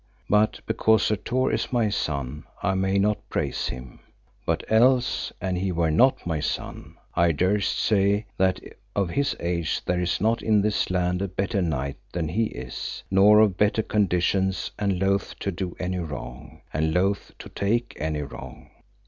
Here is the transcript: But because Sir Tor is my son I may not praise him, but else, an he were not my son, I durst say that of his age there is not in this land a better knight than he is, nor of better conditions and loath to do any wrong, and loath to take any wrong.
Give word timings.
But 0.27 0.61
because 0.65 1.03
Sir 1.03 1.15
Tor 1.15 1.51
is 1.51 1.71
my 1.71 1.89
son 1.89 2.45
I 2.63 2.73
may 2.73 2.97
not 2.97 3.29
praise 3.29 3.67
him, 3.67 3.99
but 4.47 4.63
else, 4.67 5.31
an 5.39 5.57
he 5.57 5.71
were 5.71 5.91
not 5.91 6.25
my 6.25 6.39
son, 6.39 6.95
I 7.13 7.31
durst 7.33 7.77
say 7.77 8.25
that 8.35 8.59
of 8.95 9.11
his 9.11 9.35
age 9.39 9.85
there 9.85 9.99
is 10.01 10.19
not 10.19 10.41
in 10.41 10.63
this 10.63 10.89
land 10.89 11.21
a 11.21 11.27
better 11.27 11.61
knight 11.61 11.97
than 12.13 12.29
he 12.29 12.45
is, 12.45 13.03
nor 13.11 13.41
of 13.41 13.57
better 13.57 13.83
conditions 13.83 14.71
and 14.79 14.97
loath 14.99 15.37
to 15.37 15.51
do 15.51 15.75
any 15.77 15.99
wrong, 15.99 16.61
and 16.73 16.95
loath 16.95 17.31
to 17.37 17.49
take 17.49 17.93
any 17.99 18.23
wrong. 18.23 18.71